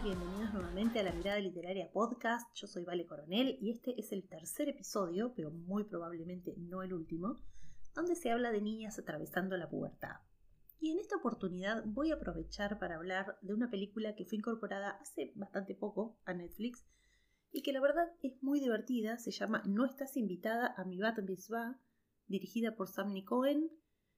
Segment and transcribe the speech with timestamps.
[0.00, 2.48] Bienvenidos nuevamente a la Mirada Literaria Podcast.
[2.54, 6.94] Yo soy Vale Coronel y este es el tercer episodio, pero muy probablemente no el
[6.94, 7.42] último,
[7.94, 10.16] donde se habla de niñas atravesando la pubertad.
[10.80, 14.92] Y en esta oportunidad voy a aprovechar para hablar de una película que fue incorporada
[14.92, 16.86] hace bastante poco a Netflix
[17.52, 19.18] y que la verdad es muy divertida.
[19.18, 21.78] Se llama No estás invitada a mi Bat Mitzvah,
[22.28, 23.70] dirigida por Sam Cohen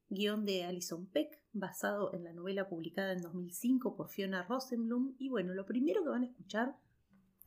[0.09, 5.15] guion de Alison Peck, basado en la novela publicada en 2005 por Fiona Rosenblum.
[5.19, 6.77] Y bueno, lo primero que van a escuchar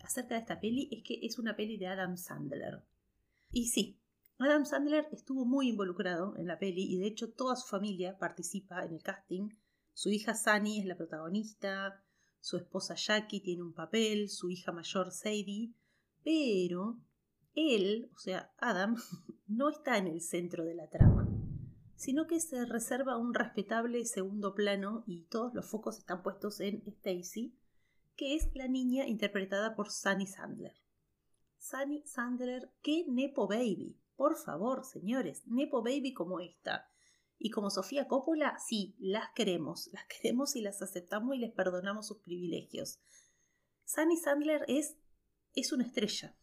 [0.03, 2.83] acerca de esta peli es que es una peli de Adam Sandler.
[3.52, 3.99] Y sí,
[4.39, 8.83] Adam Sandler estuvo muy involucrado en la peli y de hecho toda su familia participa
[8.86, 9.49] en el casting.
[9.94, 12.03] Su hija Sunny es la protagonista,
[12.39, 15.73] su esposa Jackie tiene un papel, su hija mayor Sadie,
[16.23, 16.99] pero
[17.55, 18.95] él, o sea, Adam,
[19.47, 21.27] no está en el centro de la trama
[21.97, 26.83] sino que se reserva un respetable segundo plano y todos los focos están puestos en
[26.85, 27.57] Stacy,
[28.15, 30.75] que es la niña interpretada por Sunny Sandler.
[31.57, 33.99] Sunny Sandler, qué Nepo Baby.
[34.15, 36.89] Por favor, señores, Nepo Baby como esta.
[37.39, 42.07] Y como Sofía Coppola, sí, las queremos, las queremos y las aceptamos y les perdonamos
[42.07, 42.99] sus privilegios.
[43.85, 44.97] Sunny Sandler es,
[45.55, 46.35] es una estrella,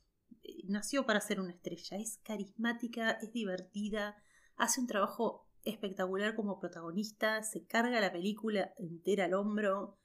[0.65, 4.17] nació para ser una estrella, es carismática, es divertida,
[4.57, 9.99] hace un trabajo espectacular como protagonista, se carga la película entera al hombro.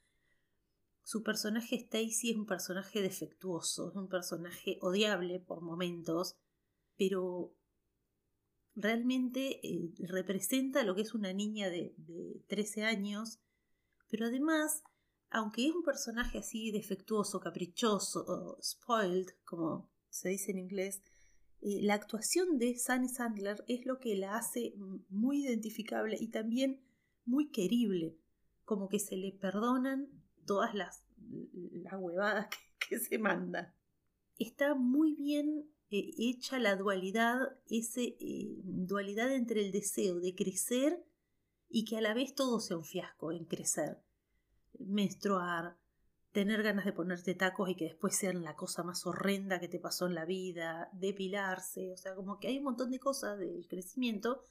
[1.02, 6.36] Su personaje Stacy es un personaje defectuoso, es un personaje odiable por momentos,
[6.96, 7.54] pero
[8.74, 13.40] realmente eh, representa lo que es una niña de, de 13 años,
[14.08, 14.82] pero además,
[15.30, 21.02] aunque es un personaje así defectuoso, caprichoso, spoiled, como se dice en inglés,
[21.62, 24.74] eh, la actuación de Sunny Sandler es lo que la hace
[25.08, 26.80] muy identificable y también
[27.24, 28.16] muy querible,
[28.64, 30.08] como que se le perdonan
[30.46, 31.04] todas las,
[31.72, 32.48] las huevadas
[32.88, 33.74] que, se manda.
[34.38, 41.04] Está muy bien eh, hecha la dualidad, esa eh, dualidad entre el deseo de crecer
[41.68, 44.02] y que a la vez todo sea un fiasco en crecer,
[44.78, 45.76] menstruar,
[46.32, 49.80] tener ganas de ponerte tacos y que después sean la cosa más horrenda que te
[49.80, 53.66] pasó en la vida, depilarse, o sea, como que hay un montón de cosas del
[53.66, 54.44] crecimiento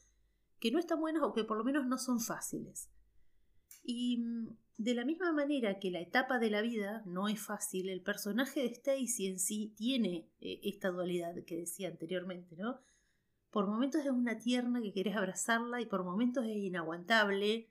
[0.60, 2.90] que no están buenas o que por lo menos no son fáciles.
[3.82, 7.90] Y mm, de la misma manera que la etapa de la vida no es fácil,
[7.90, 12.82] el personaje de Stacy en sí tiene eh, esta dualidad que decía anteriormente, ¿no?
[13.52, 17.68] Por momentos es una tierna que querés abrazarla y por momentos es inaguantable,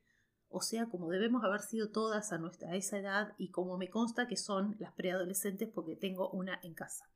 [0.51, 4.27] o sea, como debemos haber sido todas a, nuestra, esa edad y como me consta
[4.27, 7.11] que son las preadolescentes porque tengo una en casa.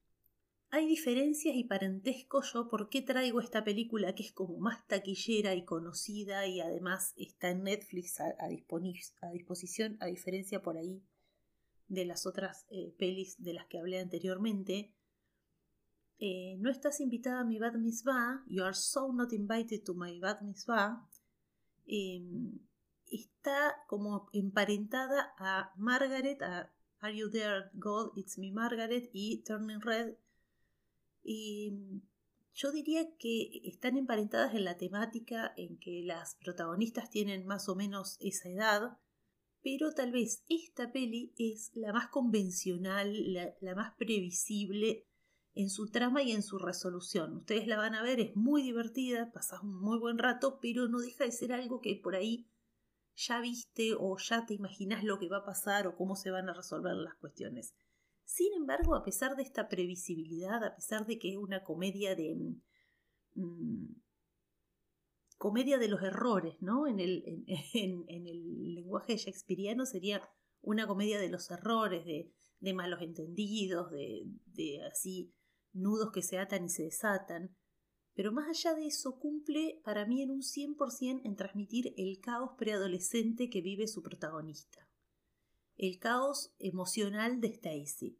[0.70, 5.54] Hay diferencias y parentesco yo por qué traigo esta película que es como más taquillera
[5.54, 8.48] y conocida y además está en Netflix a,
[9.32, 11.03] disposición, a diferencia por ahí
[11.88, 14.94] de las otras eh, pelis de las que hablé anteriormente.
[16.19, 20.19] Eh, no estás invitada a mi Bad Mitzvah, you are so not invited to my
[20.20, 21.06] Bad Mitzvah.
[21.87, 22.60] Em,
[23.12, 29.80] está como emparentada a Margaret, a Are You There, God, It's Me Margaret y Turning
[29.80, 30.14] Red.
[31.22, 32.02] Y
[32.54, 37.74] yo diría que están emparentadas en la temática en que las protagonistas tienen más o
[37.74, 38.98] menos esa edad,
[39.62, 45.06] pero tal vez esta peli es la más convencional, la, la más previsible
[45.54, 47.36] en su trama y en su resolución.
[47.36, 50.98] Ustedes la van a ver, es muy divertida, pasas un muy buen rato, pero no
[50.98, 52.46] deja de ser algo que por ahí
[53.14, 56.48] ya viste o ya te imaginas lo que va a pasar o cómo se van
[56.48, 57.75] a resolver las cuestiones.
[58.25, 62.37] Sin embargo, a pesar de esta previsibilidad, a pesar de que es una comedia de...
[63.34, 63.94] Mm,
[65.37, 66.87] comedia de los errores, ¿no?
[66.87, 67.25] En el,
[67.75, 70.22] en, el lenguaje shakespeariano sería
[70.60, 75.34] una comedia de los errores, de, de malos entendidos, de, de así
[75.72, 77.56] nudos que se atan y se desatan.
[78.14, 82.53] Pero más allá de eso, cumple para mí en un 100% en transmitir el caos
[82.59, 84.88] preadolescente que vive su protagonista.
[85.76, 88.19] El caos emocional de Stacy.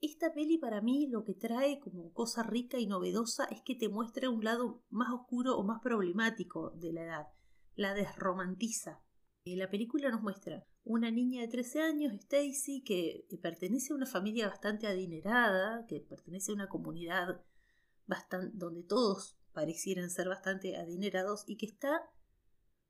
[0.00, 3.88] Esta peli para mí lo que trae como cosa rica y novedosa es que te
[3.88, 7.26] muestra un lado más oscuro o más problemático de la edad.
[7.76, 9.00] La desromantiza.
[9.44, 14.06] Eh, la película nos muestra una niña de 13 años, Stacy, que pertenece a una
[14.06, 17.42] familia bastante adinerada, que pertenece a una comunidad
[18.52, 22.02] donde todos parecieran ser bastante adinerados y que está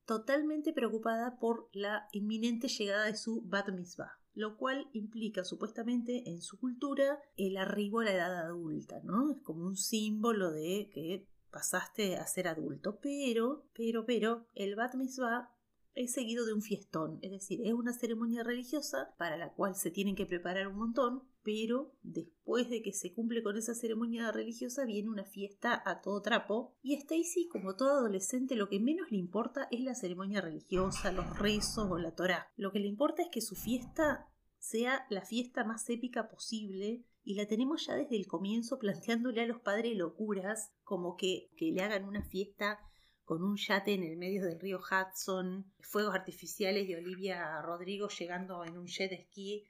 [0.04, 6.40] totalmente preocupada por la inminente llegada de su bat mitzvah, lo cual implica supuestamente en
[6.42, 9.30] su cultura el arribo a la edad adulta, ¿no?
[9.32, 14.94] Es como un símbolo de que pasaste a ser adulto, pero, pero, pero, el bat
[14.94, 15.55] mitzvah
[15.96, 19.90] es seguido de un fiestón, es decir, es una ceremonia religiosa para la cual se
[19.90, 24.84] tienen que preparar un montón, pero después de que se cumple con esa ceremonia religiosa
[24.84, 29.16] viene una fiesta a todo trapo y Stacy, como todo adolescente, lo que menos le
[29.16, 32.52] importa es la ceremonia religiosa, los rezos o la Torah.
[32.56, 34.28] Lo que le importa es que su fiesta
[34.58, 39.46] sea la fiesta más épica posible y la tenemos ya desde el comienzo planteándole a
[39.46, 42.80] los padres locuras como que, que le hagan una fiesta
[43.26, 48.64] con un yate en el medio del río Hudson, fuegos artificiales de Olivia Rodrigo llegando
[48.64, 49.64] en un jet ski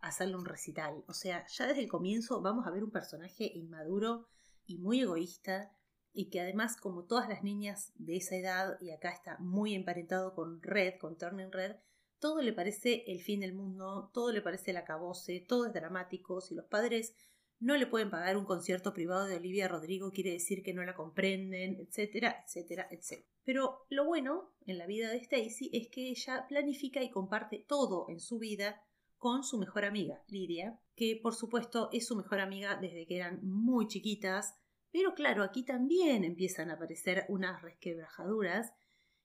[0.00, 1.04] a hacerle un recital.
[1.06, 4.28] O sea, ya desde el comienzo vamos a ver un personaje inmaduro
[4.66, 5.70] y muy egoísta
[6.14, 10.34] y que además, como todas las niñas de esa edad, y acá está muy emparentado
[10.34, 11.76] con Red, con Turning Red,
[12.18, 16.40] todo le parece el fin del mundo, todo le parece el acabose, todo es dramático.
[16.40, 17.14] Si los padres
[17.62, 20.96] no le pueden pagar un concierto privado de Olivia Rodrigo, quiere decir que no la
[20.96, 23.28] comprenden, etcétera, etcétera, etcétera.
[23.44, 28.06] Pero lo bueno en la vida de Stacy es que ella planifica y comparte todo
[28.08, 28.82] en su vida
[29.16, 33.38] con su mejor amiga, Lidia, que por supuesto es su mejor amiga desde que eran
[33.46, 34.56] muy chiquitas,
[34.90, 38.72] pero claro, aquí también empiezan a aparecer unas resquebrajaduras,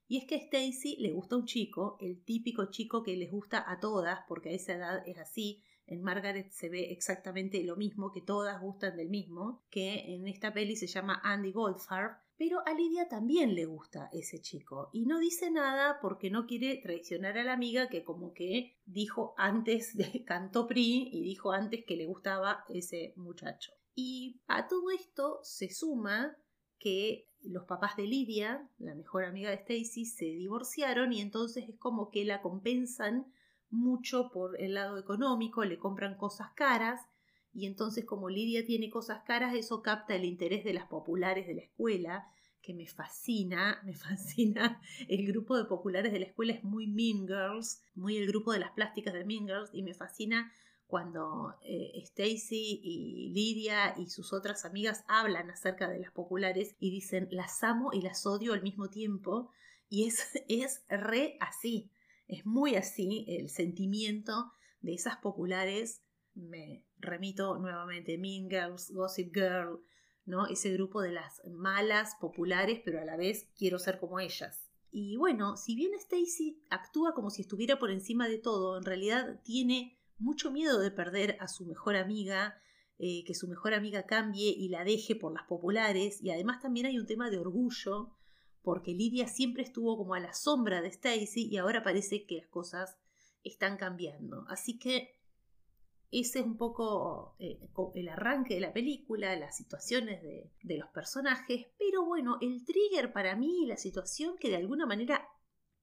[0.06, 3.64] y es que a Stacy le gusta un chico, el típico chico que les gusta
[3.68, 8.12] a todas, porque a esa edad es así, en Margaret se ve exactamente lo mismo,
[8.12, 12.72] que todas gustan del mismo, que en esta peli se llama Andy Goldfarb, pero a
[12.72, 17.42] Lidia también le gusta ese chico y no dice nada porque no quiere traicionar a
[17.42, 22.06] la amiga que como que dijo antes de cantó PRI y dijo antes que le
[22.06, 23.72] gustaba ese muchacho.
[23.94, 26.36] Y a todo esto se suma
[26.78, 31.76] que los papás de Lidia, la mejor amiga de Stacy, se divorciaron y entonces es
[31.76, 33.32] como que la compensan
[33.70, 37.00] mucho por el lado económico, le compran cosas caras
[37.52, 41.54] y entonces como Lidia tiene cosas caras, eso capta el interés de las populares de
[41.54, 42.28] la escuela,
[42.62, 44.80] que me fascina, me fascina.
[45.08, 48.60] El grupo de populares de la escuela es muy Mean Girls, muy el grupo de
[48.60, 50.52] las plásticas de Mean Girls y me fascina
[50.86, 56.90] cuando eh, Stacy y Lidia y sus otras amigas hablan acerca de las populares y
[56.90, 59.50] dicen las amo y las odio al mismo tiempo
[59.88, 61.90] y es, es re así.
[62.28, 66.04] Es muy así el sentimiento de esas populares.
[66.34, 69.80] Me remito nuevamente Mean Girls, Gossip Girl,
[70.26, 70.46] ¿no?
[70.46, 74.68] Ese grupo de las malas populares, pero a la vez quiero ser como ellas.
[74.90, 79.40] Y bueno, si bien Stacy actúa como si estuviera por encima de todo, en realidad
[79.42, 82.60] tiene mucho miedo de perder a su mejor amiga,
[82.98, 86.86] eh, que su mejor amiga cambie y la deje por las populares, y además también
[86.86, 88.17] hay un tema de orgullo
[88.62, 92.48] porque Lidia siempre estuvo como a la sombra de Stacy y ahora parece que las
[92.48, 92.98] cosas
[93.44, 94.44] están cambiando.
[94.48, 95.18] Así que
[96.10, 97.60] ese es un poco eh,
[97.94, 103.36] el arranque de la película, las situaciones de, los personajes, pero bueno, el trigger para
[103.36, 105.28] mí, la situación que de alguna manera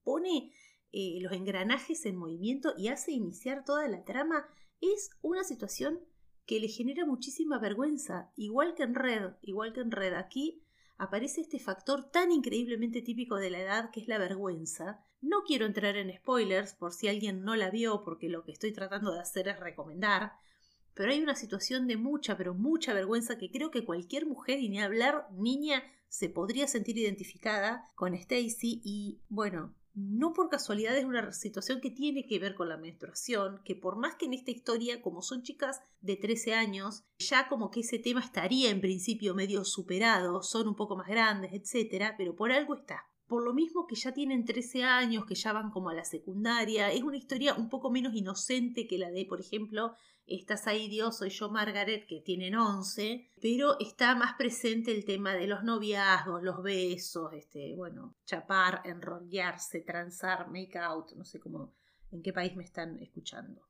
[0.02, 0.52] pone
[0.92, 4.48] eh, los engranajes en movimiento y hace iniciar toda la trama,
[4.80, 6.00] es una situación
[6.44, 10.14] que le genera muchísima vergüenza, igual que en Red, igual que en Red.
[10.14, 10.62] Aquí
[10.98, 15.04] aparece este factor tan increíblemente típico de la edad que es la vergüenza.
[15.20, 18.72] No quiero entrar en spoilers por si alguien no la vio porque lo que estoy
[18.72, 20.32] tratando de hacer es recomendar,
[20.94, 24.70] pero hay una situación de mucha, pero mucha vergüenza que creo que cualquier mujer, y
[24.70, 31.06] ni hablar niña, se podría sentir identificada con Stacy y bueno, no por casualidad es
[31.06, 34.50] una situación que tiene que ver con la menstruación, que por más que en esta
[34.50, 39.34] historia, como son chicas de 13 años, ya como que ese tema estaría en principio
[39.34, 43.08] medio superado, son un poco más grandes, etc., pero por algo está.
[43.26, 46.92] Por lo mismo que ya tienen 13 años, que ya van como a la secundaria,
[46.92, 49.94] es una historia un poco menos inocente que la de, por ejemplo,
[50.26, 55.34] estás ahí Dios, soy yo Margaret, que tienen 11, pero está más presente el tema
[55.34, 61.74] de los noviazgos, los besos, este, bueno, chapar, enrollarse, transar, make out, no sé cómo,
[62.12, 63.62] en qué país me están escuchando.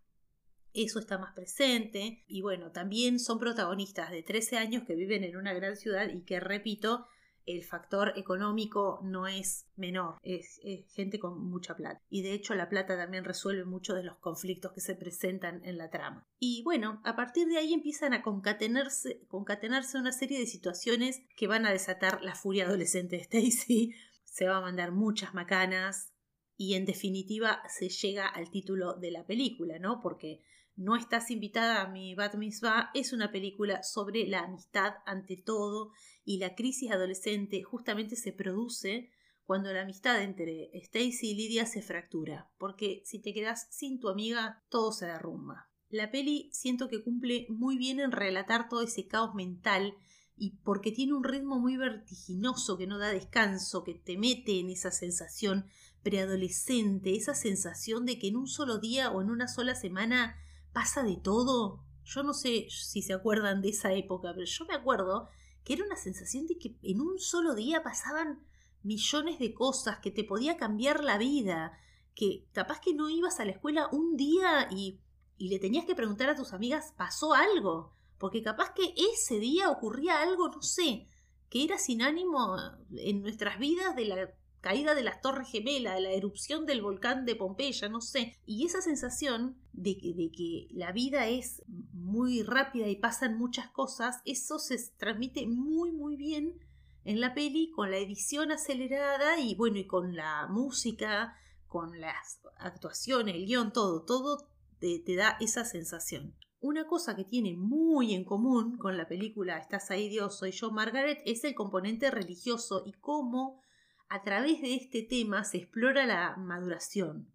[0.74, 5.38] Eso está más presente y bueno, también son protagonistas de 13 años que viven en
[5.38, 7.06] una gran ciudad y que, repito,
[7.46, 10.60] el factor económico no es menor, es,
[10.92, 12.02] gente con mucha plata.
[12.10, 15.78] Y de hecho la plata también resuelve muchos de los conflictos que se presentan en
[15.78, 16.26] la trama.
[16.38, 21.46] Y bueno, a partir de ahí empiezan a concatenarse, concatenarse una serie de situaciones que
[21.46, 23.94] van a desatar la furia adolescente de Stacy.
[24.24, 26.12] Se va a mandar muchas macanas
[26.58, 30.00] y en definitiva se llega al título de la película, ¿no?
[30.02, 30.42] Porque
[30.76, 35.92] no estás invitada a mi Bat Mitzvah es una película sobre la amistad ante todo
[36.24, 39.10] y la crisis adolescente justamente se produce
[39.44, 44.08] cuando la amistad entre Stacy y Lidia se fractura, porque si te quedas sin tu
[44.08, 45.70] amiga todo se derrumba.
[45.88, 49.94] La peli siento que cumple muy bien en relatar todo ese caos mental
[50.36, 54.68] y porque tiene un ritmo muy vertiginoso que no da descanso, que te mete en
[54.68, 55.66] esa sensación
[56.02, 60.36] preadolescente, esa sensación de que en un solo día o en una sola semana
[60.76, 61.82] pasa de todo.
[62.04, 65.30] Yo no sé si se acuerdan de esa época, pero yo me acuerdo
[65.64, 68.46] que era una sensación de que en un solo día pasaban
[68.82, 71.78] millones de cosas, que te podía cambiar la vida,
[72.14, 75.00] que capaz que no ibas a la escuela un día y,
[75.38, 77.94] y le tenías que preguntar a tus amigas, ¿pasó algo?
[78.18, 81.08] Porque capaz que ese día ocurría algo, no sé,
[81.48, 82.54] que era sin ánimo
[82.90, 87.24] en nuestras vidas de la caída de las Torres Gemelas, de la erupción del volcán
[87.24, 88.36] de Pompeya, no sé.
[88.46, 93.70] Y esa sensación de que, de que la vida es muy rápida y pasan muchas
[93.70, 96.58] cosas, eso se transmite muy, muy bien
[97.04, 101.36] en la peli con la edición acelerada y bueno, y con la música,
[101.68, 104.48] con las actuaciones, el guion, todo, todo
[104.80, 106.34] te, te da esa sensación.
[106.58, 110.70] Una cosa que tiene muy en común con la película Estás ahí Dios, soy yo
[110.72, 113.60] Margaret es el componente religioso y cómo
[114.08, 117.28] a través de este tema se explora la maduración.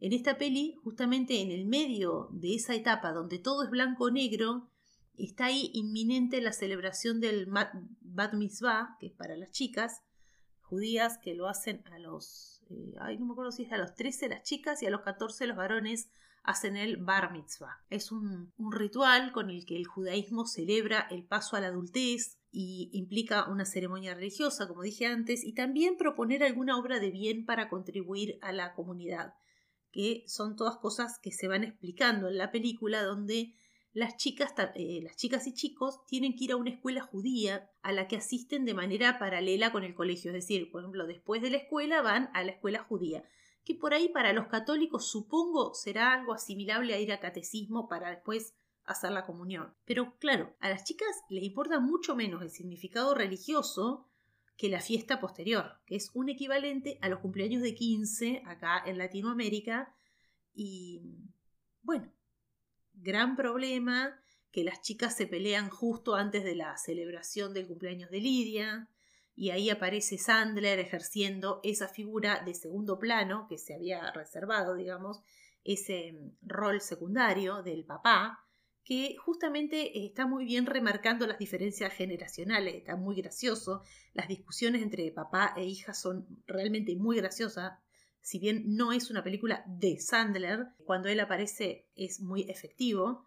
[0.00, 4.68] En esta peli, justamente en el medio de esa etapa donde todo es blanco-negro,
[5.16, 10.02] está ahí inminente la celebración del Bat Mitzvah, que es para las chicas
[10.60, 13.94] judías que lo hacen a los, eh, ay, no me acuerdo si es a los
[13.94, 16.10] 13 las chicas y a los 14 los varones
[16.42, 17.84] hacen el Bar Mitzvah.
[17.88, 22.90] Es un ritual con el que el judaísmo celebra el paso a la adultez, y
[22.92, 27.70] implica una ceremonia religiosa, como dije antes, y también proponer alguna obra de bien para
[27.70, 29.34] contribuir a la comunidad,
[29.90, 33.54] que son todas cosas que se van explicando en la película donde
[33.94, 37.92] las chicas, eh, las chicas y chicos tienen que ir a una escuela judía a
[37.92, 41.50] la que asisten de manera paralela con el colegio, es decir, por ejemplo, después de
[41.50, 43.24] la escuela van a la escuela judía,
[43.64, 48.10] que por ahí para los católicos supongo será algo asimilable a ir a catecismo para
[48.10, 49.74] después hacer la comunión.
[49.84, 54.06] Pero claro, a las chicas les importa mucho menos el significado religioso
[54.56, 58.98] que la fiesta posterior, que es un equivalente a los cumpleaños de 15 acá en
[58.98, 59.94] Latinoamérica.
[60.54, 61.02] Y
[61.82, 62.12] bueno,
[62.94, 64.20] gran problema
[64.50, 68.88] que las chicas se pelean justo antes de la celebración del cumpleaños de Lidia,
[69.34, 75.22] y ahí aparece Sandler ejerciendo esa figura de segundo plano que se había reservado, digamos,
[75.64, 78.41] ese rol secundario del papá,
[78.84, 85.10] que justamente está muy bien remarcando las diferencias generacionales, está muy gracioso, las discusiones entre
[85.12, 87.78] papá e hija son realmente muy graciosas,
[88.20, 93.26] si bien no es una película de Sandler, cuando él aparece es muy efectivo,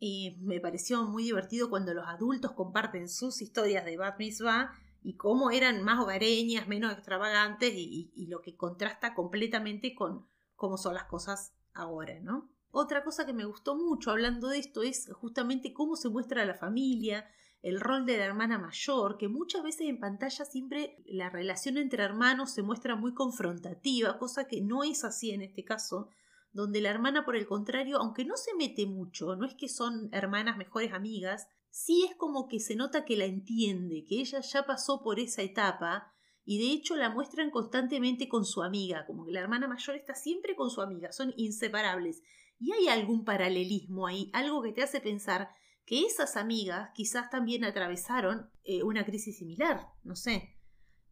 [0.00, 5.16] y me pareció muy divertido cuando los adultos comparten sus historias de Bat Mitzvah y
[5.16, 10.94] cómo eran más hogareñas, menos extravagantes y, y lo que contrasta completamente con cómo son
[10.94, 12.48] las cosas ahora, ¿no?
[12.70, 16.54] Otra cosa que me gustó mucho hablando de esto es justamente cómo se muestra la
[16.54, 17.26] familia,
[17.62, 22.04] el rol de la hermana mayor, que muchas veces en pantalla siempre la relación entre
[22.04, 26.08] hermanos se muestra muy confrontativa, cosa que no es así en este caso,
[26.52, 30.08] donde la hermana por el contrario, aunque no se mete mucho, no es que son
[30.12, 34.64] hermanas mejores amigas, sí es como que se nota que la entiende, que ella ya
[34.64, 36.12] pasó por esa etapa
[36.44, 40.14] y de hecho la muestran constantemente con su amiga, como que la hermana mayor está
[40.14, 42.22] siempre con su amiga, son inseparables
[42.58, 45.50] y hay algún paralelismo ahí, algo que te hace pensar
[45.84, 50.56] que esas amigas quizás también atravesaron eh, una crisis similar, no sé.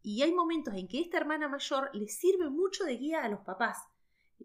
[0.03, 3.41] Y hay momentos en que esta hermana mayor les sirve mucho de guía a los
[3.41, 3.77] papás.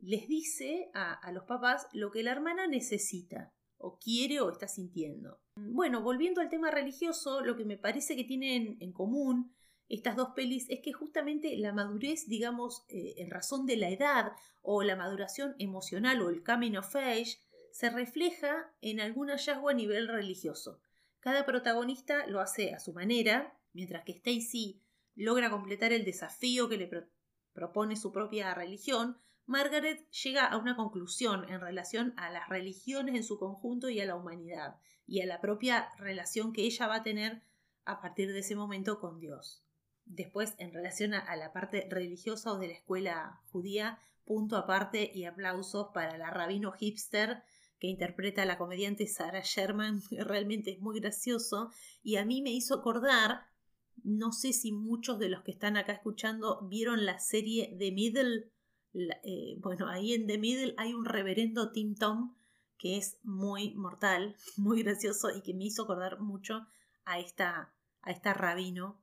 [0.01, 4.69] Les dice a, a los papás lo que la hermana necesita, o quiere o está
[4.69, 5.39] sintiendo.
[5.57, 9.55] Bueno, volviendo al tema religioso, lo que me parece que tienen en común
[9.93, 14.33] estas dos pelis es que justamente la madurez, digamos, eh, en razón de la edad
[14.63, 17.39] o la maduración emocional o el coming of age,
[17.73, 20.81] se refleja en algún hallazgo a nivel religioso.
[21.21, 24.81] Cada protagonista lo hace a su manera, mientras que Stacy
[25.15, 26.91] logra completar el desafío que le
[27.53, 33.25] propone su propia religión, Margaret llega a una conclusión en relación a las religiones en
[33.25, 37.03] su conjunto y a la humanidad, y a la propia relación que ella va a
[37.03, 37.43] tener
[37.85, 39.63] a partir de ese momento con Dios.
[40.05, 45.25] Después, en relación a, la parte religiosa o de la escuela judía, punto aparte y
[45.25, 47.43] aplausos para la rabino hipster
[47.79, 51.71] que interpreta a la comediante Sarah Sherman, que realmente es muy gracioso.
[52.03, 53.47] Y a mí me hizo acordar,
[54.05, 58.51] no sé si muchos de los que están acá escuchando vieron la serie The Middle,
[58.95, 62.35] eh, bueno, ahí en The Middle hay un reverendo Tim Tom
[62.79, 66.67] que es muy mortal, muy gracioso y que me hizo acordar mucho
[67.05, 69.02] a esta, a esta rabino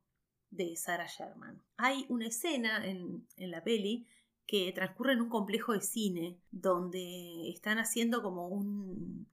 [0.51, 1.61] de Sarah Sherman.
[1.77, 4.07] Hay una escena en, la peli
[4.45, 9.27] que transcurre en un complejo de cine donde están haciendo como un,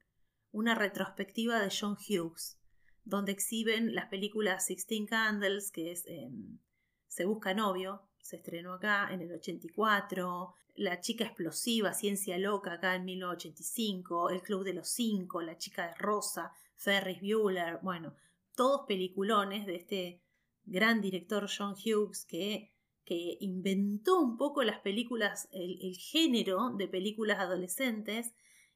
[0.51, 2.59] una retrospectiva de John Hughes,
[3.03, 6.59] donde exhiben las películas Sixteen Candles, que es em,
[7.07, 12.95] Se busca novio, se estrenó acá en el 84, La chica explosiva, Ciencia loca acá
[12.95, 18.13] en 1985, El Club de los Cinco, La chica de Rosa, Ferris Bueller, bueno,
[18.55, 20.21] todos peliculones de este
[20.67, 22.71] gran director John Hughes que,
[23.03, 28.33] que inventó un poco las películas, el, el género de películas adolescentes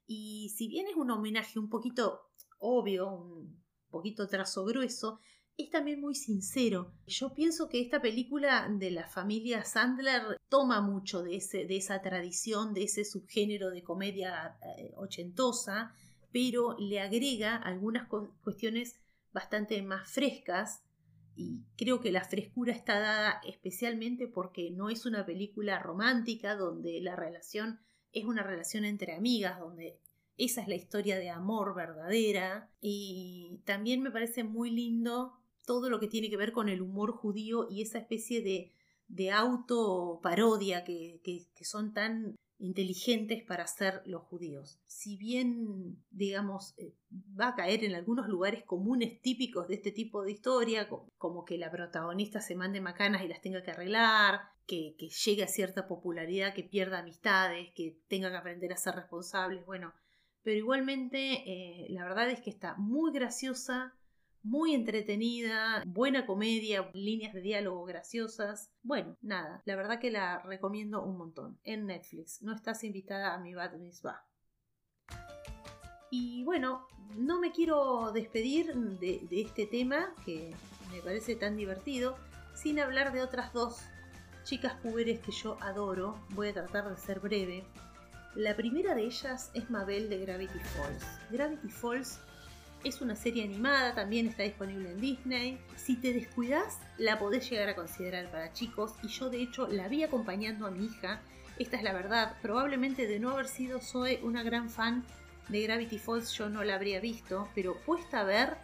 [0.08, 2.22] y si bien es un homenaje un poquito
[2.58, 5.20] obvio, un poquito trazo grueso,
[5.58, 6.94] es también muy sincero.
[7.08, 12.02] Yo pienso que esta película de la familia Sandler toma mucho de, ese, de esa
[12.02, 15.94] tradición, de ese subgénero de comedia eh, ochentosa,
[16.32, 18.08] pero le agrega algunas
[18.44, 18.96] cuestiones
[19.34, 20.84] bastante más frescas
[21.36, 27.00] y creo que la frescura está dada especialmente porque no es una película romántica donde
[27.02, 27.80] la relación
[28.12, 30.00] es una relación entre amigas, donde
[30.38, 32.70] esa es la historia de amor verdadera.
[32.82, 35.34] Y también me parece muy lindo
[35.66, 38.74] todo lo que tiene que ver con el humor judío y esa especie de,
[39.08, 44.80] de autoparodia que, que, que son tan inteligentes para ser los judíos.
[44.86, 46.94] Si bien, digamos, eh,
[47.40, 50.88] va a caer en algunos lugares comunes típicos de este tipo de historia,
[51.18, 55.48] como que la protagonista se mande macanas y las tenga que arreglar, que, llegue a
[55.48, 59.94] cierta popularidad, que pierda amistades, que tenga que aprender a ser responsables, bueno,
[60.44, 63.94] pero igualmente eh, la verdad es que está muy graciosa,
[64.44, 68.72] muy entretenida, buena comedia, líneas de diálogo graciosas.
[68.82, 71.60] Bueno, nada, la verdad que la recomiendo un montón.
[71.64, 73.74] En Netflix, no estás invitada a mi Bad
[74.06, 74.26] va.
[76.10, 76.88] Y bueno,
[77.18, 80.54] no me quiero despedir de, de este tema que
[80.92, 82.18] me parece tan divertido
[82.54, 83.82] sin hablar de otras dos
[84.44, 86.20] chicas puberes que yo adoro.
[86.32, 87.64] Voy a tratar de ser breve.
[88.36, 91.06] La primera de ellas es Mabel de Gravity Falls.
[91.32, 92.20] Gravity Falls
[92.84, 95.60] es una serie animada, también está disponible en Disney.
[95.76, 99.88] Si te descuidas, la podés llegar a considerar para chicos y yo de hecho la
[99.88, 101.22] vi acompañando a mi hija.
[101.60, 105.06] Esta es la verdad, probablemente de no haber sido Zoe una gran fan
[105.50, 108.58] de Gravity Falls yo no la habría visto, pero puesta a ver,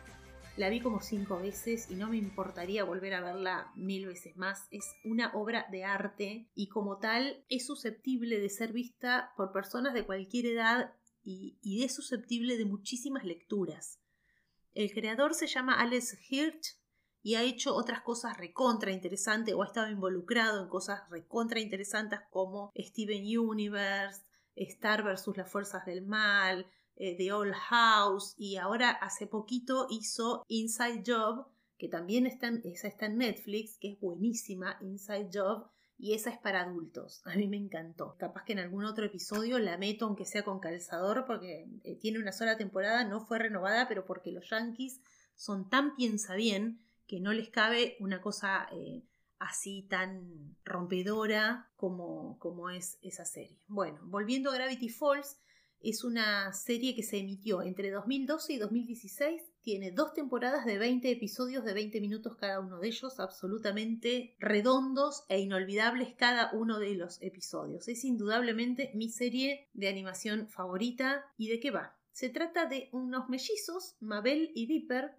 [0.55, 4.67] la vi como cinco veces y no me importaría volver a verla mil veces más.
[4.71, 9.93] Es una obra de arte y como tal es susceptible de ser vista por personas
[9.93, 13.99] de cualquier edad y, y es susceptible de muchísimas lecturas.
[14.77, 16.77] El creador se llama Alex Hirsch
[17.23, 22.19] y ha hecho otras cosas recontra interesantes o ha estado involucrado en cosas recontra interesantes
[22.29, 24.21] como Steven Universe,
[24.55, 25.35] Star vs.
[25.35, 31.47] las Fuerzas del Mal, eh, The Old House y ahora hace poquito hizo Inside Job,
[31.79, 36.37] que también está esa está en Netflix, que es buenísima, Inside Job, y esa es
[36.37, 37.21] para adultos.
[37.25, 38.15] A mí me encantó.
[38.17, 42.19] Capaz que en algún otro episodio la meto aunque sea con calzador porque eh, tiene
[42.19, 45.01] una sola temporada, no fue renovada, pero porque los yankees
[45.35, 49.03] son tan piensa bien que no les cabe una cosa eh,
[49.39, 53.59] así tan rompedora como, como es esa serie.
[53.67, 55.37] Bueno, volviendo a Gravity Falls,
[55.81, 61.11] es una serie que se emitió entre 2012 y 2016 tiene dos temporadas de 20
[61.11, 66.95] episodios de 20 minutos cada uno de ellos, absolutamente redondos e inolvidables cada uno de
[66.95, 67.89] los episodios.
[67.89, 71.25] Es indudablemente mi serie de animación favorita.
[71.37, 71.97] ¿Y de qué va?
[72.11, 75.17] Se trata de unos mellizos, Mabel y Dipper.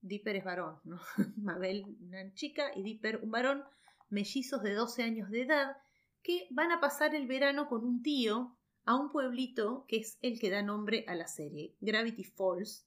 [0.00, 1.00] Dipper es varón, ¿no?
[1.36, 3.62] Mabel una chica y Dipper un varón,
[4.08, 5.76] mellizos de 12 años de edad,
[6.22, 10.38] que van a pasar el verano con un tío a un pueblito que es el
[10.38, 12.86] que da nombre a la serie, Gravity Falls,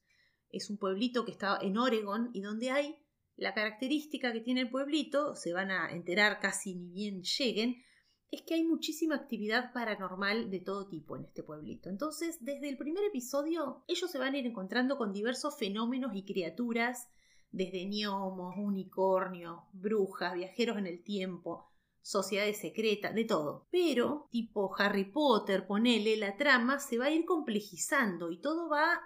[0.50, 2.96] es un pueblito que está en Oregon y donde hay
[3.36, 7.84] la característica que tiene el pueblito, se van a enterar casi ni bien lleguen,
[8.30, 11.90] es que hay muchísima actividad paranormal de todo tipo en este pueblito.
[11.90, 16.24] Entonces, desde el primer episodio, ellos se van a ir encontrando con diversos fenómenos y
[16.24, 17.10] criaturas,
[17.52, 21.73] desde gnomos, unicornios, brujas, viajeros en el tiempo,
[22.04, 23.68] sociedades secretas, de todo.
[23.72, 29.02] Pero, tipo Harry Potter, ponele, la trama se va a ir complejizando y todo va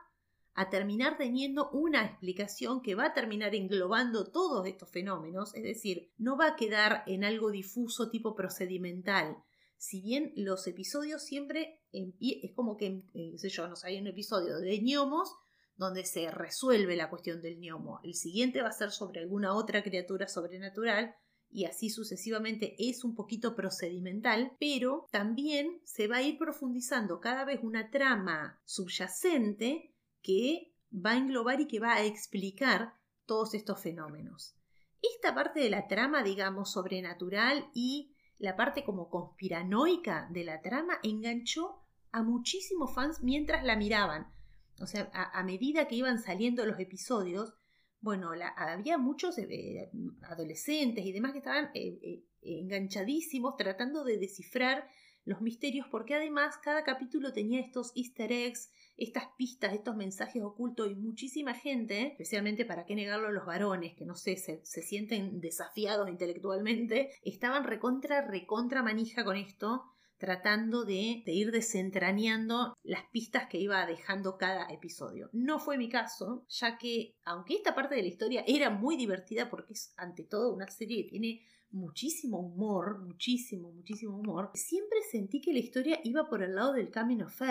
[0.56, 6.12] a terminar teniendo una explicación que va a terminar englobando todos estos fenómenos, es decir,
[6.18, 9.38] no va a quedar en algo difuso tipo procedimental.
[9.78, 14.58] Si bien los episodios siempre es como que, eh, sé yo, no hay un episodio
[14.58, 15.36] de gnomos
[15.76, 18.00] donde se resuelve la cuestión del gnomo.
[18.04, 21.16] El siguiente va a ser sobre alguna otra criatura sobrenatural
[21.50, 27.46] y así sucesivamente es un poquito procedimental, pero también se va a ir profundizando cada
[27.46, 32.94] vez una trama subyacente que va a englobar y que va a explicar
[33.26, 34.56] todos estos fenómenos.
[35.02, 41.00] Esta parte de la trama, digamos, sobrenatural y la parte como conspiranoica de la trama
[41.04, 44.32] enganchó a muchísimos fans mientras la miraban.
[44.80, 47.56] O sea, a, medida que iban saliendo los episodios,
[48.00, 49.90] bueno, había muchos eh,
[50.24, 54.88] adolescentes y demás que estaban eh, eh, enganchadísimos tratando de descifrar
[55.26, 60.90] los misterios porque además cada capítulo tenía estos easter eggs, estas pistas, estos mensajes ocultos
[60.90, 66.08] y muchísima gente, especialmente para qué negarlo los varones, que no sé, se, sienten desafiados
[66.10, 69.84] intelectualmente, estaban recontra, recontra manija con esto
[70.18, 75.30] tratando de, ir desentrañando las pistas que iba dejando cada episodio.
[75.34, 79.50] No fue mi caso, ya que aunque esta parte de la historia era muy divertida
[79.50, 85.42] porque es ante todo una serie que tiene muchísimo humor, muchísimo, muchísimo humor, siempre sentí
[85.42, 87.42] que la historia iba por el lado del coming of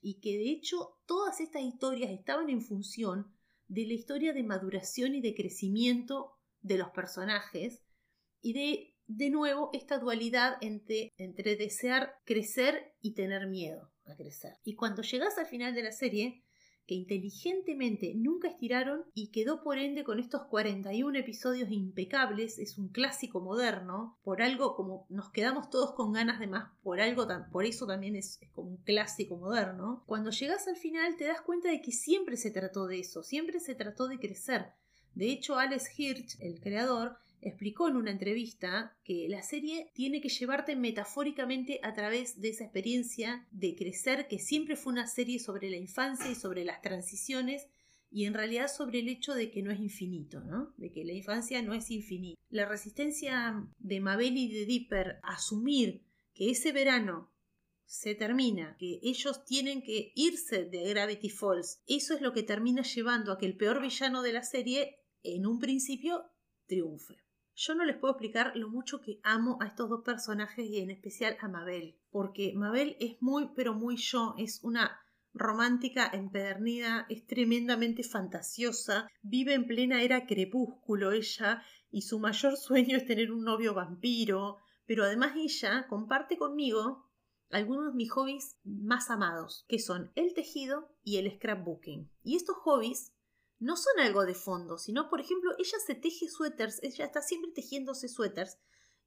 [0.00, 3.32] y que de hecho todas estas historias estaban en función
[3.68, 7.82] de la historia de maduración y de crecimiento de los personajes
[8.40, 14.54] y de, de nuevo, esta dualidad entre, entre desear crecer y tener miedo a crecer.
[14.64, 16.44] Y cuando llegas al final de la serie,
[16.86, 22.88] que inteligentemente nunca estiraron y quedó por ende con estos 41 episodios impecables, es un
[22.88, 27.64] clásico moderno, por algo como nos quedamos todos con ganas de más, por algo por
[27.64, 30.04] eso también es, es como un clásico moderno.
[30.06, 33.60] Cuando llegas al final te das cuenta de que siempre se trató de eso, siempre
[33.60, 34.72] se trató de crecer.
[35.14, 40.28] De hecho, Alex Hirsch, el creador, explicó en una entrevista que la serie tiene que
[40.28, 45.70] llevarte metafóricamente a través de esa experiencia de crecer, que siempre fue una serie sobre
[45.70, 47.68] la infancia y sobre las transiciones
[48.10, 50.72] y en realidad sobre el hecho de que no es infinito, ¿no?
[50.76, 52.40] De que la infancia no es infinita.
[52.48, 57.32] La resistencia de Mabel y de Dipper a asumir que ese verano
[57.86, 62.82] se termina, que ellos tienen que irse de Gravity Falls, eso es lo que termina
[62.82, 66.30] llevando a que el peor villano de la serie en un principio
[66.66, 67.23] triunfe.
[67.56, 70.90] Yo no les puedo explicar lo mucho que amo a estos dos personajes y en
[70.90, 75.00] especial a Mabel, porque Mabel es muy, pero muy yo, es una
[75.32, 82.96] romántica empedernida, es tremendamente fantasiosa, vive en plena era crepúsculo ella y su mayor sueño
[82.96, 87.08] es tener un novio vampiro, pero además ella comparte conmigo
[87.50, 92.10] algunos de mis hobbies más amados, que son el tejido y el scrapbooking.
[92.24, 93.13] Y estos hobbies
[93.64, 97.50] no son algo de fondo, sino, por ejemplo, ella se teje suéteres, ella está siempre
[97.52, 98.58] tejiéndose suéteres,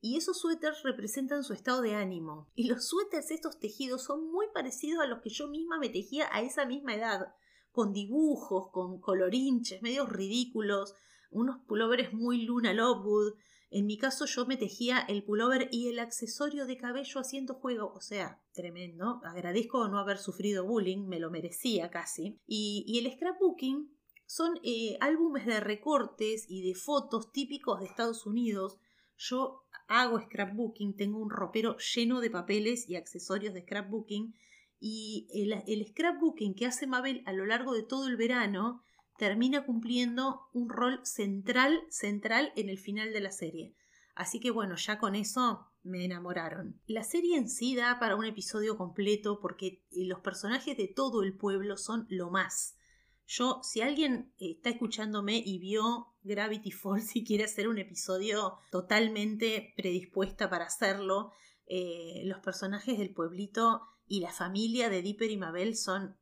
[0.01, 2.51] y esos suéteres representan su estado de ánimo.
[2.55, 6.27] Y los suéteres, estos tejidos, son muy parecidos a los que yo misma me tejía
[6.31, 7.33] a esa misma edad,
[7.71, 10.95] con dibujos, con colorinches, medios ridículos,
[11.29, 13.33] unos pullovers muy Luna Lovewood.
[13.69, 17.91] En mi caso yo me tejía el pullover y el accesorio de cabello haciendo juego,
[17.93, 19.21] o sea, tremendo.
[19.23, 22.39] Agradezco no haber sufrido bullying, me lo merecía casi.
[22.47, 23.96] Y, y el scrapbooking
[24.27, 28.77] son eh, álbumes de recortes y de fotos típicos de Estados Unidos.
[29.17, 34.35] Yo hago scrapbooking, tengo un ropero lleno de papeles y accesorios de scrapbooking
[34.79, 38.83] y el, el scrapbooking que hace Mabel a lo largo de todo el verano
[39.17, 43.75] termina cumpliendo un rol central, central en el final de la serie.
[44.13, 46.81] Así que bueno, ya con eso me enamoraron.
[46.85, 51.35] La serie en sí da para un episodio completo porque los personajes de todo el
[51.35, 52.76] pueblo son lo más.
[53.27, 59.73] Yo, si alguien está escuchándome y vio Gravity Falls y quiere hacer un episodio totalmente
[59.75, 61.33] predispuesta para hacerlo,
[61.65, 66.15] eh, los personajes del pueblito y la familia de Dipper y Mabel son,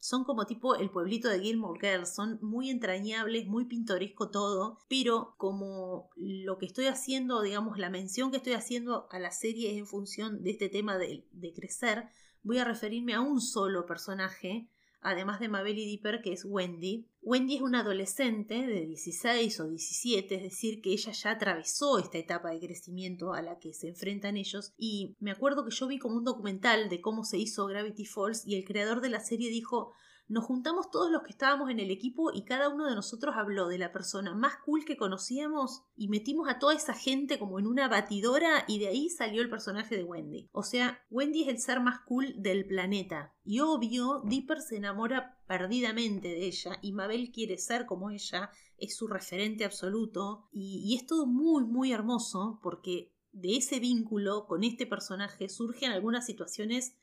[0.00, 5.36] son como tipo el pueblito de Gilmore Girls, son muy entrañables, muy pintoresco todo, pero
[5.36, 9.78] como lo que estoy haciendo, digamos, la mención que estoy haciendo a la serie es
[9.78, 12.08] en función de este tema de, de crecer,
[12.42, 14.68] voy a referirme a un solo personaje
[15.00, 17.06] además de Mabel y Dipper, que es Wendy.
[17.22, 22.18] Wendy es una adolescente de 16 o 17, es decir, que ella ya atravesó esta
[22.18, 24.72] etapa de crecimiento a la que se enfrentan ellos.
[24.78, 28.46] Y me acuerdo que yo vi como un documental de cómo se hizo Gravity Falls
[28.46, 29.92] y el creador de la serie dijo
[30.30, 33.66] nos juntamos todos los que estábamos en el equipo y cada uno de nosotros habló
[33.66, 37.66] de la persona más cool que conocíamos y metimos a toda esa gente como en
[37.66, 40.48] una batidora y de ahí salió el personaje de Wendy.
[40.52, 43.34] O sea, Wendy es el ser más cool del planeta.
[43.42, 48.96] Y obvio, Dipper se enamora perdidamente de ella y Mabel quiere ser como ella, es
[48.96, 54.86] su referente absoluto y, es todo muy muy hermoso porque de ese vínculo con este
[54.86, 56.94] personaje surgen algunas situaciones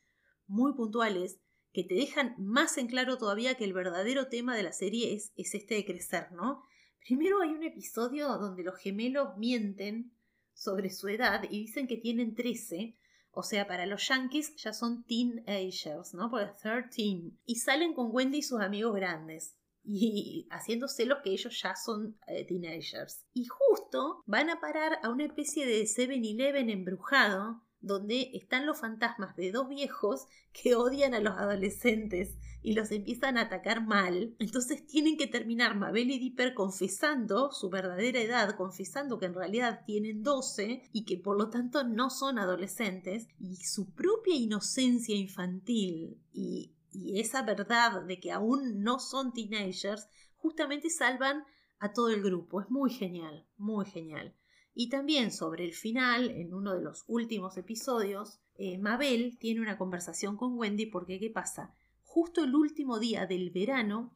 [0.46, 4.72] muy puntuales que te dejan más en claro todavía que el verdadero tema de la
[4.72, 6.62] serie es, es este de crecer, ¿no?
[7.06, 10.12] Primero hay un episodio donde los gemelos mienten
[10.52, 12.96] sobre su edad y dicen que tienen 13,
[13.30, 16.28] o sea, para los yankees ya son teenagers, ¿no?
[16.30, 17.32] Por 13.
[17.46, 19.56] Y salen con Wendy y sus amigos grandes.
[19.84, 23.24] Y haciéndose lo que ellos ya son eh, teenagers.
[23.32, 29.36] Y justo van a parar a una especie de 7-Eleven embrujado donde están los fantasmas
[29.36, 34.34] de dos viejos que odian a los adolescentes y los empiezan a atacar mal.
[34.38, 39.82] Entonces tienen que terminar Mabel y Dipper confesando su verdadera edad, confesando que en realidad
[39.86, 46.20] tienen 12 y que por lo tanto no son adolescentes y su propia inocencia infantil
[46.32, 46.74] y,
[47.14, 51.44] esa verdad de que aún no son teenagers justamente salvan
[51.78, 52.60] a todo el grupo.
[52.60, 54.34] Es muy genial, muy genial.
[54.80, 59.76] Y también sobre el final, en uno de los últimos episodios, eh, Mabel tiene una
[59.76, 61.74] conversación con Wendy porque ¿qué pasa?
[62.04, 64.14] Justo el último día del verano,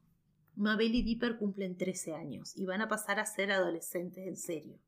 [0.55, 4.79] Mabel y Dipper cumplen 13 años y van a pasar a ser adolescentes en serio.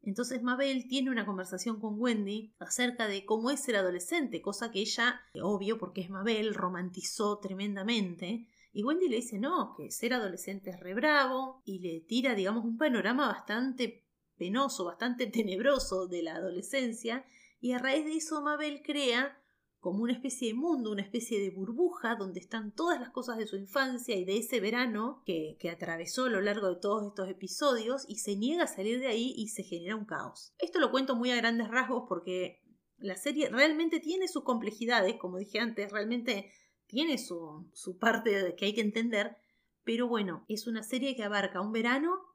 [0.00, 4.80] Entonces Mabel tiene una conversación con Wendy acerca de cómo es ser adolescente, cosa que
[4.80, 8.48] ella, obvio porque es Mabel, romantizó tremendamente.
[8.72, 12.64] Y Wendy le dice no, que ser adolescente es re bravo y le tira, digamos,
[12.64, 14.05] un panorama bastante
[14.36, 17.24] penoso, bastante tenebroso de la adolescencia,
[17.60, 19.42] y a raíz de eso Mabel crea
[19.80, 23.46] como una especie de mundo, una especie de burbuja donde están todas las cosas de
[23.46, 27.28] su infancia y de ese verano que, que, atravesó a lo largo de todos estos
[27.28, 30.52] episodios y se niega a salir de ahí y se genera un caos.
[30.58, 32.62] Esto lo cuento muy a grandes rasgos porque
[32.98, 36.50] la serie realmente tiene sus complejidades, como dije antes, realmente
[36.86, 39.36] tiene su, su parte que hay que entender,
[39.84, 42.25] pero bueno, es una serie que abarca un verano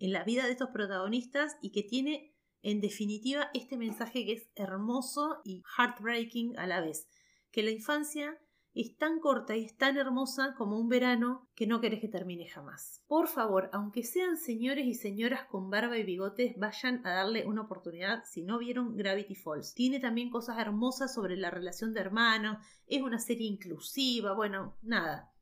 [0.00, 4.50] en la vida de estos protagonistas y que tiene en definitiva este mensaje que es
[4.56, 7.08] hermoso y heartbreaking a la vez,
[7.52, 8.38] que la infancia
[8.72, 12.46] es tan corta y es tan hermosa como un verano que no querés que termine
[12.48, 13.02] jamás.
[13.08, 17.62] Por favor, aunque sean señores y señoras con barba y bigotes, vayan a darle una
[17.62, 19.74] oportunidad si no vieron Gravity Falls.
[19.74, 25.32] Tiene también cosas hermosas sobre la relación de hermanos, es una serie inclusiva, bueno, nada.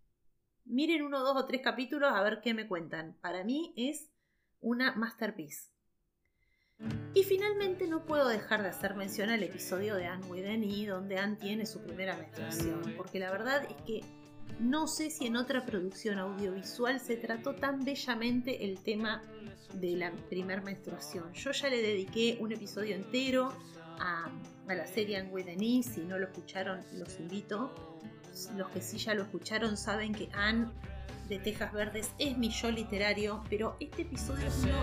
[0.65, 3.19] Miren uno, dos o tres capítulos a ver qué me cuentan.
[3.21, 4.11] Para mí es
[4.61, 5.71] una masterpiece.
[7.15, 11.19] Y finalmente no puedo dejar de hacer mención al episodio de Anne with E, donde
[11.19, 14.01] Anne tiene su primera menstruación, porque la verdad es que
[14.61, 19.23] no sé si en otra producción audiovisual se trató tan bellamente el tema
[19.75, 21.33] de la primera menstruación.
[21.33, 23.53] Yo ya le dediqué un episodio entero
[23.99, 24.31] a,
[24.67, 27.73] la serie Anne with E, si no lo escucharon los invito.
[28.57, 30.69] Los que sí ya lo escucharon saben que Anne
[31.29, 34.81] de Tejas Verdes es mi yo literario, pero este episodio es uno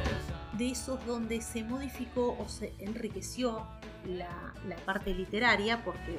[0.57, 3.65] de esos donde se modificó o se enriqueció
[4.05, 4.53] la,
[4.85, 6.17] parte literaria, porque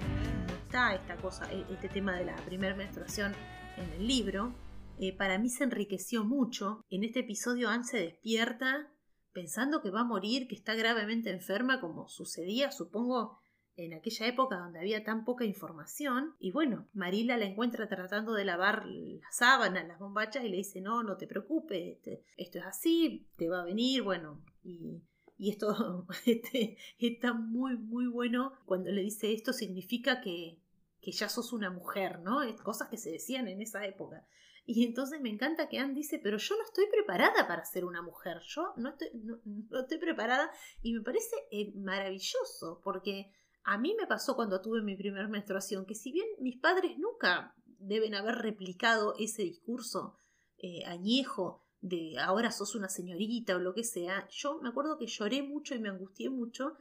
[0.65, 3.33] está esta cosa, e, este tema de la primera menstruación
[3.77, 4.53] en el libro.
[4.99, 6.85] Eh, para mí se enriqueció mucho.
[6.91, 8.93] En este episodio Anne se despierta
[9.33, 13.39] pensando que va a morir, que está gravemente enferma, como sucedía, supongo,
[13.77, 16.35] en aquella época donde había tan poca información.
[16.39, 20.81] Y bueno, Marila la encuentra tratando de lavar las sábanas, las bombachas, y le dice,
[20.81, 25.03] no, no te preocupes, este, esto es así, te va a venir, bueno, y,
[25.39, 28.53] esto este, está muy, muy bueno.
[28.65, 30.59] Cuando le dice esto significa que,
[31.01, 32.41] que ya sos una mujer, ¿no?
[32.63, 34.27] Cosas que se decían en esa época.
[34.65, 38.03] Y entonces me encanta que Anne dice, pero yo no estoy preparada para ser una
[38.03, 39.39] mujer, yo no estoy, no,
[39.79, 40.51] estoy preparada
[40.83, 43.31] y me parece eh, maravilloso porque
[43.67, 47.53] a mí me pasó cuando tuve mi primera menstruación, que si bien mis padres nunca
[47.81, 50.17] deben haber replicado ese discurso
[50.57, 55.09] eh, añejo de ahora sos una señorita o lo que sea, yo me acuerdo que
[55.09, 56.75] lloré mucho y me angustié mucho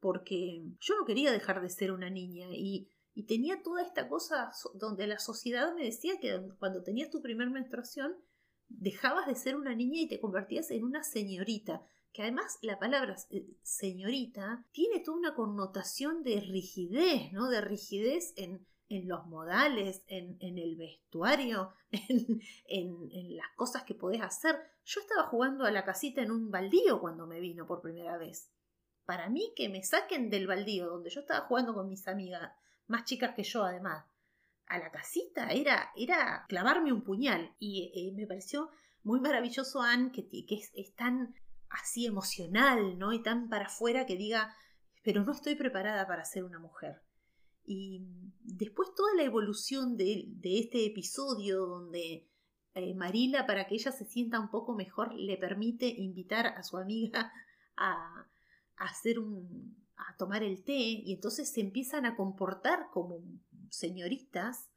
[0.00, 4.50] porque yo no quería dejar de ser una niña y, y tenía toda esta cosa
[4.74, 8.16] donde la sociedad me decía que cuando tenías tu primera menstruación
[8.68, 11.82] dejabas de ser una niña y te convertías en una señorita
[12.16, 17.50] que además la palabra eh, señorita tiene toda una connotación de rigidez, ¿no?
[17.50, 24.56] De rigidez en, los modales, en, el vestuario, en, las cosas que podés hacer.
[24.86, 28.50] Yo estaba jugando a la casita en un baldío cuando me vino por primera vez.
[29.04, 32.50] Para mí que me saquen del baldío donde yo estaba jugando con mis amigas,
[32.86, 34.06] más chicas que yo además,
[34.66, 37.54] a la casita era, era clavarme un puñal.
[37.58, 38.70] Y eh, me pareció
[39.02, 41.34] muy maravilloso, Anne, que, que es, tan
[41.68, 43.12] así emocional, ¿no?
[43.12, 44.54] Y tan para afuera que diga,
[45.02, 47.02] pero no estoy preparada para ser una mujer.
[47.64, 48.02] Y
[48.40, 52.28] después toda la evolución de, este episodio donde
[52.74, 56.76] eh, Marila, para que ella se sienta un poco mejor, le permite invitar a su
[56.76, 57.32] amiga
[57.76, 58.28] a,
[58.76, 63.20] a hacer un, a tomar el té y entonces se empiezan a comportar como
[63.70, 64.68] señoritas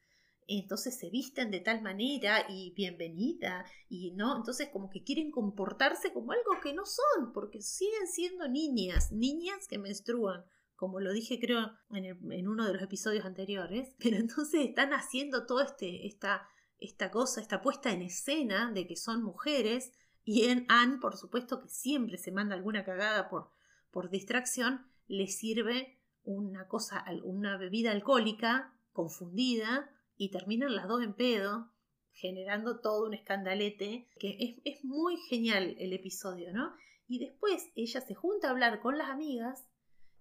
[0.50, 6.12] entonces se visten de tal manera y bienvenida y no, entonces como que quieren comportarse
[6.12, 10.44] como algo que no son, porque siguen siendo niñas, niñas que menstruan,
[10.76, 15.66] como lo dije creo en, uno de los episodios anteriores, pero entonces están haciendo toda
[15.66, 16.48] este, esta,
[16.80, 19.92] esta cosa, esta puesta en escena de que son mujeres
[20.26, 23.52] y en Anne, por supuesto que siempre se manda alguna cagada por,
[23.92, 31.14] por distracción, le sirve una cosa, una bebida alcohólica confundida y terminan las dos en
[31.14, 31.72] pedo,
[32.12, 36.74] generando todo un escandalete, que es, es muy genial el episodio, ¿no?
[37.08, 39.70] Y después ella se junta a hablar con las amigas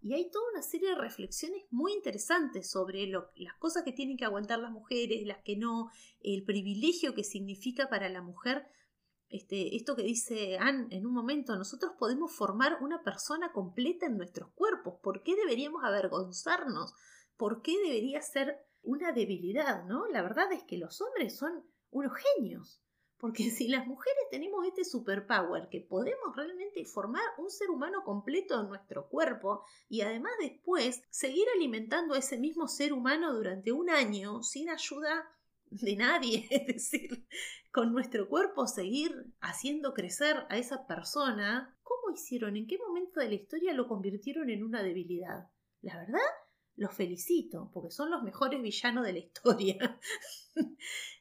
[0.01, 4.25] y hay toda una serie de reflexiones muy interesantes sobre las cosas que tienen que
[4.25, 8.69] aguantar las mujeres, las que no, el privilegio que significa para la mujer.
[9.29, 14.17] Este, esto que dice Anne en un momento, nosotros podemos formar una persona completa en
[14.17, 15.01] nuestros cuerpos.
[15.03, 16.95] ¿Por qué deberíamos avergonzarnos?
[17.37, 19.85] ¿Por qué debería ser una debilidad?
[19.85, 20.07] ¿no?
[20.07, 22.83] La verdad es que los hombres son unos genios.
[23.19, 28.61] Porque si las mujeres tenemos este superpower que podemos realmente formar un ser humano completo
[28.61, 33.91] en nuestro cuerpo y además después seguir alimentando a ese mismo ser humano durante un
[33.91, 35.29] año sin ayuda
[35.71, 37.27] de nadie, es decir,
[37.73, 42.57] con nuestro cuerpo seguir haciendo crecer a esa persona, ¿cómo hicieron?
[42.57, 45.51] ¿En qué momento de la historia lo convirtieron en una debilidad?
[45.83, 46.19] La verdad,
[46.79, 50.01] los felicito, porque son los mejores villanos de la historia.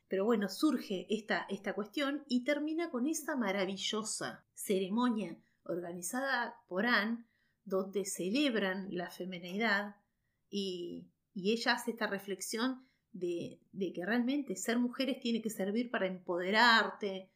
[0.07, 7.25] Pero bueno, surge esta, esta cuestión y termina con esa maravillosa ceremonia organizada por Anne,
[7.65, 9.97] donde celebran la femenidad
[10.49, 15.89] y, y ella hace esta reflexión de, de, que realmente ser mujeres tiene que servir
[15.89, 17.31] para empoderarte,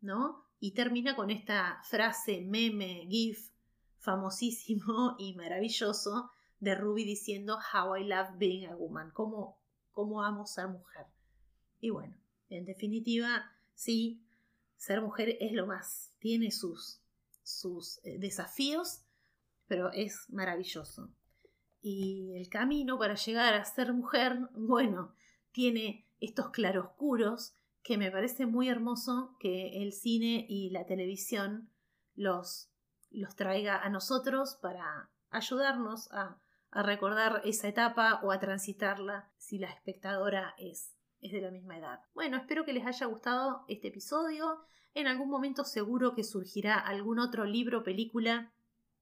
[0.00, 0.44] ¿no?
[0.60, 3.48] Y termina con esta frase meme, gif,
[3.98, 6.30] famosísimo y maravilloso
[6.62, 9.58] de Ruby diciendo How I love being a woman, cómo,
[9.90, 11.06] cómo amo ser mujer.
[11.80, 12.16] Y bueno,
[12.48, 14.24] en definitiva, sí,
[14.76, 17.00] ser mujer es lo más, tiene sus,
[17.42, 19.02] sus eh, desafíos,
[19.66, 21.12] pero es maravilloso.
[21.80, 25.16] Y el camino para llegar a ser mujer, bueno,
[25.50, 31.72] tiene estos claroscuros que me parece muy hermoso que el cine y la televisión
[32.14, 32.70] los,
[33.10, 36.41] los traiga a nosotros para ayudarnos a,
[36.72, 41.78] a recordar esa etapa o a transitarla si la espectadora es es de la misma
[41.78, 42.00] edad.
[42.14, 44.66] Bueno, espero que les haya gustado este episodio.
[44.92, 48.52] En algún momento seguro que surgirá algún otro libro o película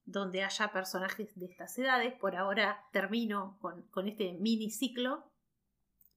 [0.04, 2.14] donde haya personajes de estas edades.
[2.14, 5.32] Por ahora termino con, con este mini ciclo.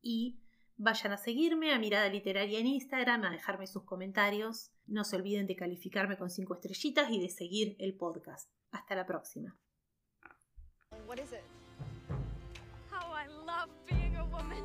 [0.01, 0.41] Y
[0.75, 4.71] vayan a seguirme a Mirada Literaria en Instagram, a dejarme sus comentarios.
[4.85, 8.51] No se olviden de calificarme con 5 estrellitas y de seguir el podcast.
[8.71, 9.57] Hasta la próxima.
[11.05, 11.43] What is it?
[12.89, 14.63] How I love being a woman.